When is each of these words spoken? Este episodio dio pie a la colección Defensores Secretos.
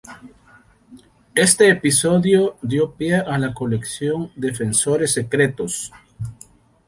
Este 1.35 1.69
episodio 1.69 2.57
dio 2.63 2.91
pie 2.95 3.17
a 3.17 3.37
la 3.37 3.53
colección 3.53 4.31
Defensores 4.35 5.13
Secretos. 5.13 5.91